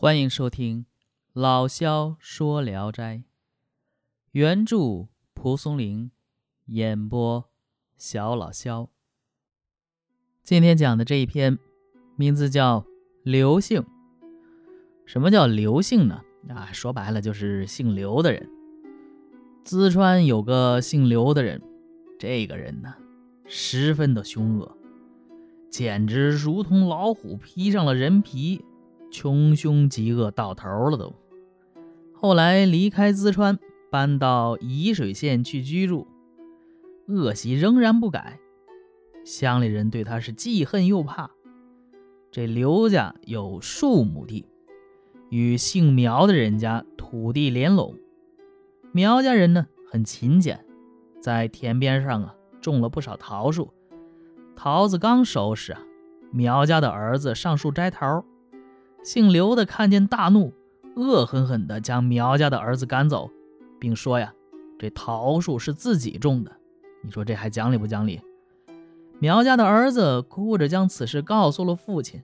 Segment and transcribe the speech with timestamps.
[0.00, 0.86] 欢迎收听
[1.32, 3.16] 老萧说《聊斋》，
[4.30, 6.12] 原著蒲松龄，
[6.66, 7.44] 演播
[7.96, 8.90] 小老萧。
[10.44, 11.58] 今天讲的这一篇
[12.14, 12.82] 名字叫
[13.24, 13.82] 《刘姓》。
[15.04, 16.22] 什么叫刘姓呢？
[16.48, 18.48] 啊，说白了就是姓刘的人。
[19.64, 21.60] 淄川有个姓刘的人，
[22.20, 22.94] 这个人呢，
[23.46, 24.78] 十分的凶恶，
[25.68, 28.64] 简直如同老虎披上了人皮。
[29.10, 31.14] 穷凶极恶到头了都。
[32.12, 33.58] 后来离开淄川，
[33.90, 36.06] 搬到沂水县去居住，
[37.06, 38.40] 恶习仍然不改。
[39.24, 41.30] 乡里人对他是既恨又怕。
[42.30, 44.46] 这刘家有数亩地，
[45.30, 47.94] 与姓苗的人家土地连拢。
[48.92, 50.64] 苗家人呢很勤俭，
[51.20, 53.72] 在田边上啊种了不少桃树。
[54.56, 55.80] 桃子刚收拾啊，
[56.32, 58.24] 苗家的儿子上树摘桃。
[59.02, 60.52] 姓刘的看见大怒，
[60.96, 63.30] 恶狠狠地将苗家的儿子赶走，
[63.78, 64.34] 并说：“呀，
[64.78, 66.52] 这桃树是自己种的，
[67.02, 68.20] 你说这还讲理不讲理？”
[69.20, 72.22] 苗家的儿子哭着将此事告诉了父亲。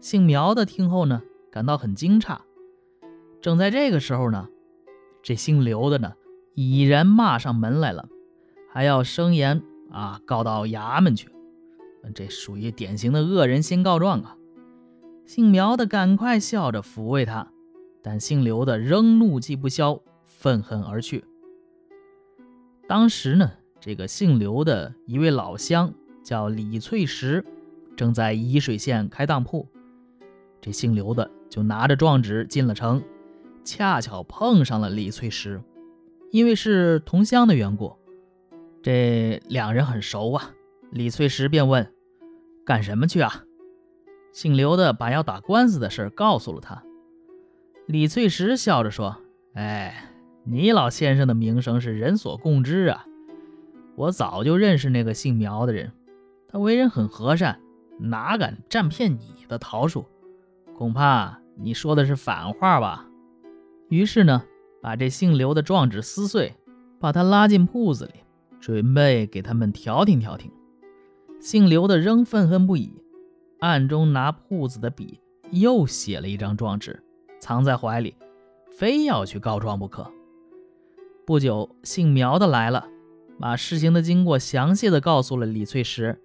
[0.00, 2.38] 姓苗的听后呢，感到很惊诧。
[3.40, 4.48] 正在这个时候呢，
[5.22, 6.12] 这姓刘的呢，
[6.54, 8.08] 已然骂上门来了，
[8.70, 11.30] 还要声言啊告到衙门去。
[12.14, 14.36] 这属于典型的恶人先告状啊。
[15.26, 17.50] 姓苗的赶快笑着抚慰他，
[18.02, 21.24] 但姓刘的仍怒气不消，愤恨而去。
[22.86, 27.42] 当时呢，这个姓刘的一位老乡叫李翠石，
[27.96, 29.66] 正在沂水县开当铺。
[30.60, 33.02] 这姓刘的就拿着状纸进了城，
[33.64, 35.62] 恰巧碰上了李翠石，
[36.30, 37.94] 因为是同乡的缘故，
[38.82, 40.50] 这两人很熟啊。
[40.90, 41.90] 李翠石便问
[42.64, 43.44] ：“干什么去啊？”
[44.34, 46.82] 姓刘的把要打官司的事告诉了他，
[47.86, 49.16] 李翠石笑着说
[49.54, 50.10] ：“哎，
[50.42, 53.06] 你老先生的名声是人所共知啊，
[53.94, 55.92] 我早就认识那个姓苗的人，
[56.48, 57.60] 他为人很和善，
[58.00, 60.04] 哪敢占骗你的桃树？
[60.76, 63.06] 恐怕你说的是反话吧？”
[63.88, 64.42] 于是呢，
[64.82, 66.56] 把这姓刘的状纸撕碎，
[66.98, 68.14] 把他拉进铺子里，
[68.58, 70.50] 准备给他们调停调停。
[71.40, 73.00] 姓刘的仍愤恨不已。
[73.60, 75.20] 暗中拿铺子的笔，
[75.50, 77.02] 又写了一张状纸，
[77.40, 78.14] 藏在怀里，
[78.70, 80.10] 非要去告状不可。
[81.26, 82.86] 不久，姓苗的来了，
[83.38, 86.20] 把事情的经过详细的告诉了李翠石，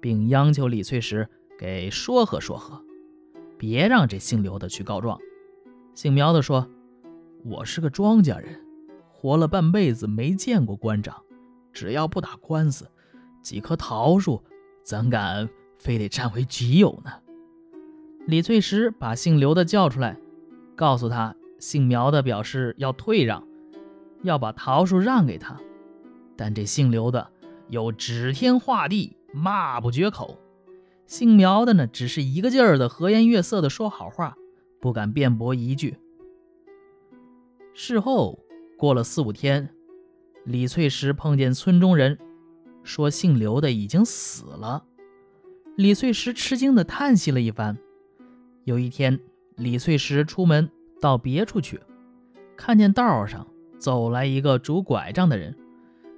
[0.00, 2.80] 并央求李翠石给说和说和，
[3.56, 5.18] 别让这姓刘的去告状。
[5.96, 6.68] 姓苗的说
[7.44, 8.64] ：“我是个庄稼人，
[9.10, 11.24] 活了半辈子没见过官长，
[11.72, 12.88] 只要不打官司，
[13.42, 14.40] 几棵桃树
[14.84, 15.48] 怎敢？”
[15.78, 17.12] 非得占为己有呢。
[18.26, 20.18] 李翠石把姓刘的叫出来，
[20.76, 23.46] 告诉他姓苗的表示要退让，
[24.22, 25.58] 要把桃树让给他。
[26.36, 27.30] 但这姓刘的
[27.68, 30.38] 又指天画地，骂不绝口。
[31.06, 34.36] 姓苗的呢，只是一个劲儿的和颜悦色的说好话，
[34.78, 35.96] 不敢辩驳一句。
[37.72, 38.38] 事后
[38.76, 39.74] 过了四五天，
[40.44, 42.18] 李翠石碰见村中人，
[42.82, 44.84] 说姓刘的已经死了。
[45.78, 47.78] 李翠石吃惊地叹息了一番。
[48.64, 49.20] 有一天，
[49.54, 50.68] 李翠石出门
[51.00, 51.80] 到别处去，
[52.56, 53.46] 看见道上
[53.78, 55.54] 走来一个拄拐杖的人，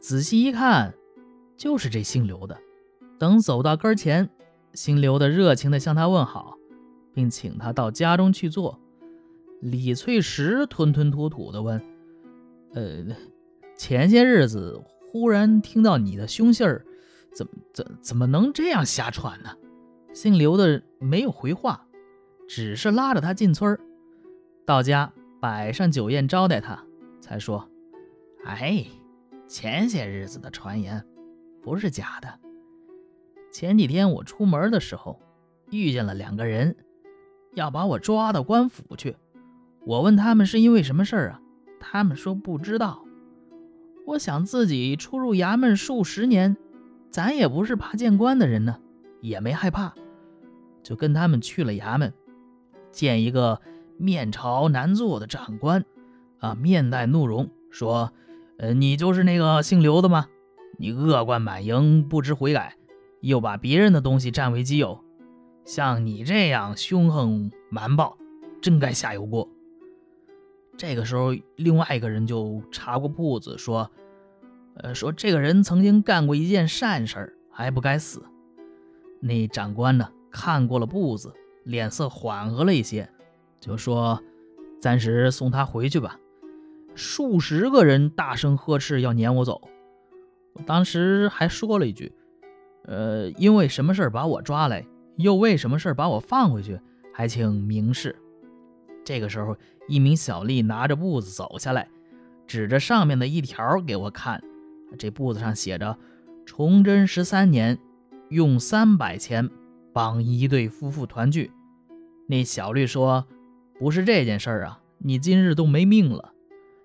[0.00, 0.94] 仔细一看，
[1.54, 2.58] 就是这姓刘的。
[3.18, 4.30] 等走到跟前，
[4.72, 6.56] 姓刘的热情地向他问好，
[7.12, 8.80] 并请他到家中去坐。
[9.60, 11.78] 李翠石吞吞吐吐地问
[12.72, 13.04] ：“呃，
[13.76, 14.80] 前些日子
[15.10, 16.86] 忽然听到你的凶信儿。”
[17.34, 19.50] 怎么怎怎么能这样瞎传呢？
[20.12, 21.86] 姓刘的没有回话，
[22.46, 23.78] 只是拉着他进村
[24.66, 25.10] 到家
[25.40, 26.84] 摆上酒宴招待他，
[27.18, 27.66] 才说
[28.44, 28.84] ：“哎，
[29.46, 31.02] 前些日子的传言
[31.62, 32.28] 不是假的。
[33.50, 35.18] 前几天我出门的时候，
[35.70, 36.76] 遇见了两个人，
[37.54, 39.16] 要把我抓到官府去。
[39.86, 41.40] 我问他们是因为什么事儿啊？
[41.80, 43.02] 他们说不知道。
[44.06, 46.54] 我想自己出入衙门数十年。”
[47.12, 48.80] 咱也不是怕见官的人呢，
[49.20, 49.92] 也没害怕，
[50.82, 52.14] 就跟他们去了衙门，
[52.90, 53.60] 见一个
[53.98, 55.84] 面朝南坐的长官，
[56.38, 58.14] 啊，面带怒容，说
[58.56, 60.28] ：“呃，你就是那个姓刘的吗？
[60.78, 62.76] 你恶贯满盈，不知悔改，
[63.20, 65.04] 又把别人的东西占为己有，
[65.66, 68.16] 像你这样凶横蛮暴，
[68.62, 69.46] 真该下油锅。”
[70.78, 73.90] 这个时候，另外一个人就查过铺子，说。
[74.76, 78.22] 呃，说这个人曾经干过一件善事还不该死。
[79.20, 81.32] 那长官呢，看过了步子，
[81.64, 83.08] 脸色缓和了一些，
[83.60, 84.20] 就说
[84.80, 86.18] 暂时送他回去吧。
[86.94, 89.60] 数十个人大声呵斥，要撵我走。
[90.54, 92.12] 我当时还说了一句
[92.84, 94.84] ：“呃，因为什么事儿把我抓来，
[95.16, 96.78] 又为什么事儿把我放回去，
[97.12, 98.16] 还请明示。”
[99.04, 99.56] 这个时候，
[99.88, 101.88] 一名小吏拿着簿子走下来，
[102.46, 104.42] 指着上面的一条给我看。
[104.96, 105.96] 这簿子上写着
[106.46, 107.78] ：“崇祯十三年，
[108.28, 109.48] 用三百钱
[109.92, 111.50] 帮一对夫妇团聚。”
[112.28, 113.26] 那小绿说
[113.78, 116.32] ：“不是这件事儿啊，你今日都没命了，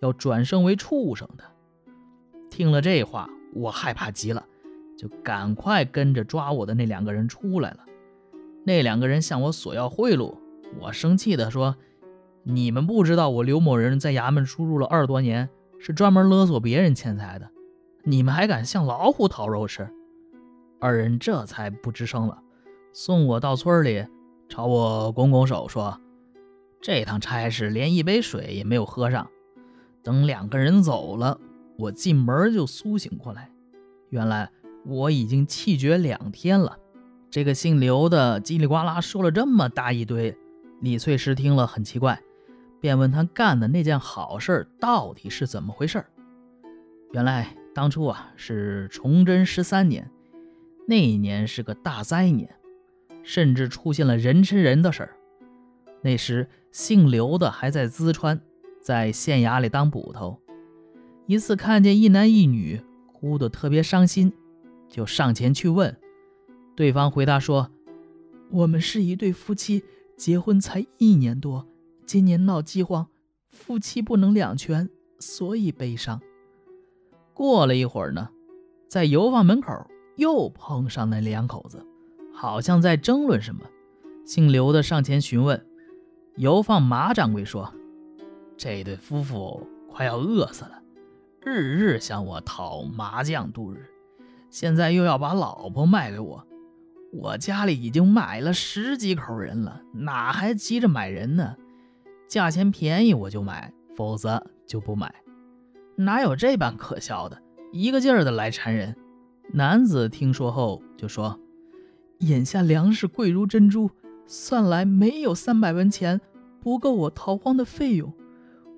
[0.00, 1.44] 要转生为畜生的。”
[2.50, 4.44] 听了这话，我害怕极了，
[4.96, 7.80] 就赶快跟着抓我的那两个人出来了。
[8.64, 10.34] 那两个人向我索要贿赂，
[10.80, 11.76] 我生气地说。
[12.44, 17.50] 你们不知道我刘某人在衙门出入了二十多年，是专门勒索别人钱财的。
[18.08, 19.86] 你们还敢向老虎讨肉吃？
[20.80, 22.42] 二人这才不吱声了，
[22.90, 24.06] 送我到村里，
[24.48, 26.00] 朝我拱拱手说
[26.80, 29.28] ：“这趟差事连一杯水也没有喝上。”
[30.02, 31.38] 等两个人走了，
[31.76, 33.50] 我进门就苏醒过来，
[34.08, 34.50] 原来
[34.86, 36.78] 我已经气绝两天了。
[37.28, 40.34] 这个姓刘的叽里呱啦说了这么大一堆，
[40.80, 42.18] 李翠石听了很奇怪。
[42.80, 46.02] 便问他干的那件好事到底是怎么回事
[47.12, 50.10] 原来当初啊是崇祯十三年，
[50.88, 52.56] 那一年是个大灾年，
[53.22, 55.16] 甚至出现了人吃人的事儿。
[56.02, 58.40] 那时姓刘的还在淄川，
[58.82, 60.40] 在县衙里当捕头。
[61.26, 62.82] 一次看见一男一女
[63.12, 64.32] 哭得特别伤心，
[64.88, 65.96] 就上前去问。
[66.74, 67.70] 对方回答说
[68.50, 69.84] ：“我们是一对夫妻，
[70.16, 71.64] 结婚才一年多。”
[72.04, 73.06] 今年闹饥荒，
[73.50, 74.90] 夫妻不能两全，
[75.20, 76.20] 所以悲伤。
[77.38, 78.30] 过了一会儿呢，
[78.88, 79.72] 在油坊门口
[80.16, 81.86] 又碰上那两口子，
[82.34, 83.60] 好像在争论什么。
[84.26, 85.64] 姓刘的上前询问，
[86.34, 87.72] 油坊马掌柜说
[88.58, 90.82] ：“这对夫妇快要饿死了，
[91.40, 93.88] 日日向我讨麻将度日，
[94.50, 96.44] 现在又要把老婆卖给我。
[97.12, 101.54] 我家里已经买了十几口人了，哪还急着买人呢？”
[102.26, 105.14] 价钱便宜我就买，否则就不买。
[106.00, 107.36] 哪有这般可笑的？
[107.72, 108.94] 一个劲儿的来缠人。
[109.52, 111.40] 男子听说后就说
[112.20, 113.90] ：“眼下粮食贵如珍珠，
[114.24, 116.20] 算来没有三百文钱，
[116.60, 118.12] 不够我逃荒的费用。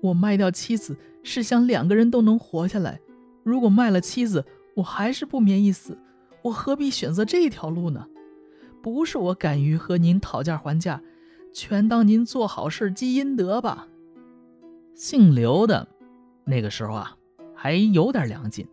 [0.00, 3.00] 我卖掉妻子，是想两个人都能活下来。
[3.42, 4.44] 如果卖了妻子，
[4.76, 5.98] 我还是不免一死，
[6.42, 8.06] 我何必选择这条路呢？
[8.80, 11.02] 不是我敢于和您讨价还价。”
[11.52, 13.88] 全当您做好事积阴德吧。
[14.94, 15.88] 姓刘的，
[16.48, 17.16] 那个时候啊，
[17.54, 18.66] 还有点良心，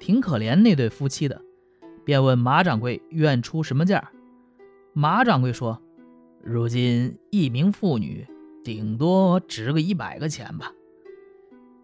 [0.00, 1.40] 挺可怜那对夫妻的，
[2.04, 4.10] 便问马掌柜愿出什么价。
[4.92, 5.80] 马掌柜说
[6.42, 8.26] ：“如今一名妇女，
[8.64, 10.72] 顶多值个一百个钱吧。”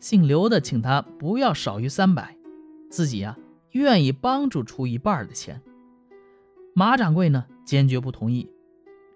[0.01, 2.37] 姓刘的请他不要少于三百，
[2.91, 3.39] 自己呀
[3.71, 5.63] 愿意帮助出一半的钱。
[6.75, 8.51] 马掌柜呢坚决不同意。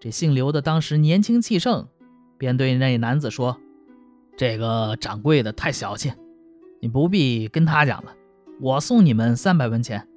[0.01, 1.89] 这姓刘的当时年轻气盛，
[2.39, 3.61] 便对那男子说
[4.37, 6.13] ：“这个掌柜的太小气，
[6.81, 8.15] 你不必跟他讲了。
[8.61, 10.09] 我送你们三百文钱，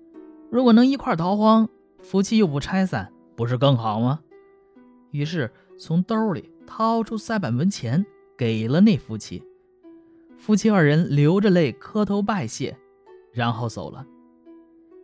[0.52, 1.68] 如果能一块逃荒，
[2.00, 4.20] 夫妻又不拆散，不是更好吗？”
[5.12, 8.06] 于是从兜里掏出三百文钱
[8.38, 9.44] 给了那夫妻。
[10.38, 12.78] 夫妻二人流着泪磕头拜谢，
[13.31, 14.06] 然后走了。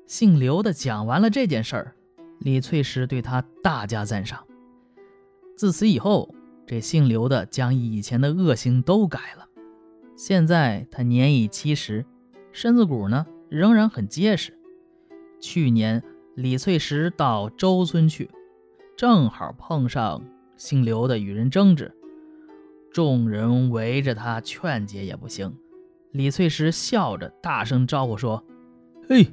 [0.06, 1.96] 姓刘的讲完了这件事儿，
[2.40, 4.46] 李翠石对他大加赞赏。
[5.56, 6.36] 自此以后，
[6.72, 9.46] 这姓刘的将以前的恶行都改了。
[10.16, 12.06] 现在他年已七十，
[12.54, 14.58] 身子骨呢仍然很结实。
[15.42, 16.02] 去年
[16.34, 18.30] 李翠石到周村去，
[18.96, 20.24] 正好碰上
[20.56, 21.94] 姓刘的与人争执，
[22.94, 25.54] 众人围着他劝解也不行。
[26.12, 28.46] 李翠石笑着大声招呼说
[29.10, 29.28] ：“嘿，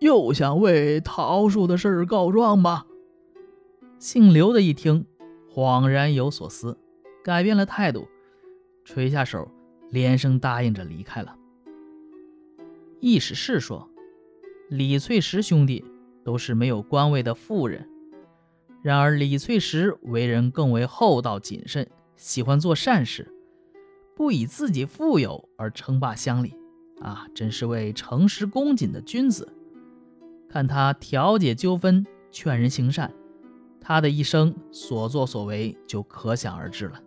[0.00, 2.88] 又想为桃树的事告状吧？”
[4.00, 5.06] 姓刘的一听。
[5.52, 6.78] 恍然有所思，
[7.24, 8.06] 改变了态度，
[8.84, 9.50] 垂下手，
[9.90, 11.36] 连声答应着离开了。
[13.00, 13.90] 意史是说，
[14.68, 15.84] 李翠石兄弟
[16.24, 17.88] 都是没有官位的富人，
[18.82, 23.34] 然而李翠石为人更为厚道谨慎，喜欢做善事，
[24.14, 26.54] 不以自己富有而称霸乡里，
[27.00, 29.52] 啊，真是位诚实恭谨的君子。
[30.48, 33.12] 看他调解纠纷，劝人行善。
[33.80, 37.00] 他的一生所作所为就可想而知了。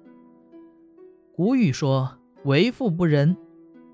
[1.35, 3.37] 古语说“为富不仁”，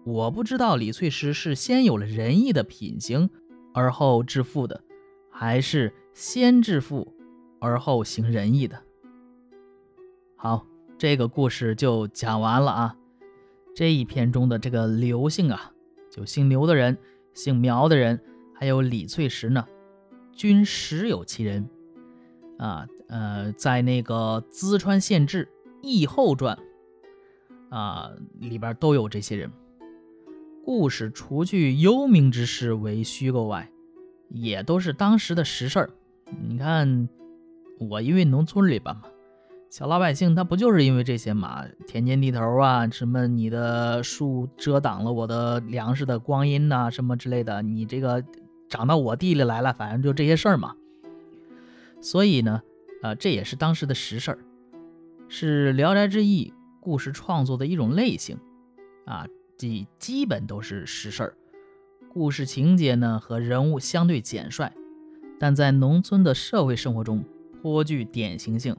[0.06, 3.30] 我不知道李翠石是先有了仁义的品行
[3.74, 4.84] 而后致富的，
[5.30, 7.16] 还是先致富
[7.60, 8.82] 而后行仁义的。
[10.36, 10.66] 好，
[10.98, 12.96] 这个故事就讲完了啊。
[13.76, 15.72] 这一篇中的这个刘姓啊，
[16.10, 16.98] 就姓刘的人、
[17.34, 18.20] 姓苗的人，
[18.54, 19.66] 还有李翠石呢，
[20.34, 21.70] 均实有其人
[22.60, 22.86] 啊。
[23.08, 25.46] 呃，在那个《淄川县志·
[25.82, 26.56] 义后传》
[27.76, 29.52] 啊里边都有这些人。
[30.64, 33.68] 故事除去幽冥之事为虚构外，
[34.30, 35.90] 也都是当时的实事儿。
[36.48, 37.10] 你看，
[37.80, 39.02] 我因为农村里边嘛。
[39.72, 41.66] 小老百姓他不就是因为这些嘛？
[41.88, 48.24] 田间地头啊，什么你的树遮挡了我的粮食的光阴呐，什么之类的，你这个
[48.68, 50.76] 长到我地里来了，反正就这些事儿嘛。
[52.02, 52.62] 所以呢，
[53.02, 54.40] 呃，这也是当时的实事儿，
[55.28, 58.38] 是《聊斋志异》故事创作的一种类型
[59.06, 59.28] 啊，
[59.58, 61.38] 即基本都是实事儿，
[62.12, 64.72] 故事情节呢和人物相对简率，
[65.40, 67.24] 但在农村的社会生活中
[67.62, 68.76] 颇具典型性。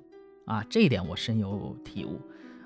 [0.46, 2.20] 啊，这一点我深有体悟。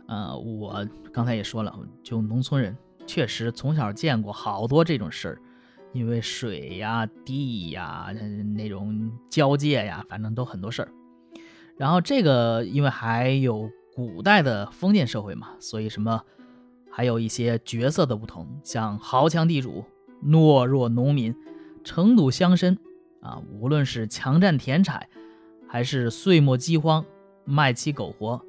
[0.06, 2.74] 呃，我刚才也说了，就农村人
[3.06, 5.38] 确实从小见过好多这种事儿，
[5.94, 8.12] 因为水呀、地呀
[8.54, 10.92] 那种交界呀，反正都很多事儿。
[11.78, 16.22] 然后这个因为还有古代的封建社会嘛，所以什么
[16.90, 19.84] 还有一些角色的不同，像豪强地主、
[20.22, 21.34] 懦弱农民、
[21.82, 22.76] 城堵乡绅
[23.22, 25.08] 啊，无论是强占田产，
[25.66, 27.04] 还是岁末饥荒。
[27.46, 28.42] 卖妻苟活，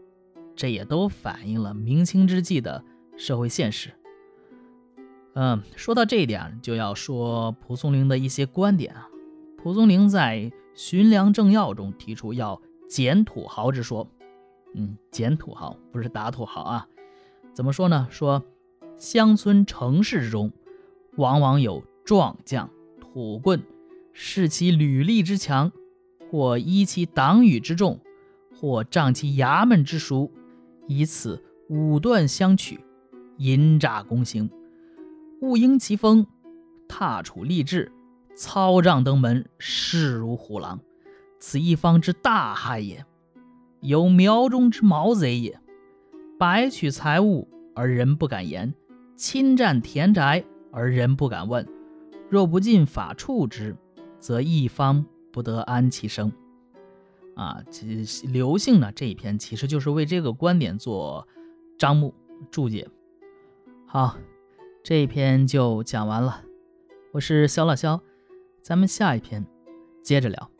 [0.55, 2.81] 这也都反映了明清之际的
[3.17, 3.89] 社会现实。
[5.35, 9.07] 嗯，说到这一点，就要说蒲松龄的一些观点啊。
[9.57, 10.37] 蒲松龄在
[10.73, 14.07] 《寻良正要》中提出要减土豪之说。
[14.73, 16.87] 嗯，减土豪不是打土豪啊。
[17.53, 18.07] 怎么说呢？
[18.09, 18.43] 说
[18.97, 20.51] 乡村城市之中，
[21.17, 23.61] 往往有壮将、土棍，
[24.13, 25.71] 恃其履历之强，
[26.31, 27.99] 或依其党羽之众。
[28.57, 30.31] 或仗其衙门之熟，
[30.87, 32.79] 以此武断相取，
[33.37, 34.49] 淫诈公行，
[35.45, 36.25] 勿应其风，
[36.87, 37.91] 踏处立志，
[38.35, 40.79] 操杖登门，势如虎狼，
[41.39, 43.05] 此一方之大害也。
[43.81, 45.59] 有苗中之毛贼也，
[46.39, 48.73] 白取财物而人不敢言，
[49.15, 51.67] 侵占田宅而人不敢问。
[52.27, 53.77] 若不尽法处之，
[54.19, 56.31] 则一方不得安其生。
[57.35, 57.85] 啊，这
[58.27, 61.27] 刘姓呢这一篇其实就是为这个观点做
[61.77, 62.15] 章目
[62.49, 62.89] 注解。
[63.85, 64.17] 好，
[64.85, 66.43] 这一篇就讲完了。
[67.11, 67.99] 我是肖老肖，
[68.61, 69.43] 咱们下一篇
[70.03, 70.51] 接着聊。